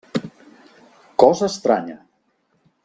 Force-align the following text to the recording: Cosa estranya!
Cosa 1.23 1.51
estranya! 1.51 1.99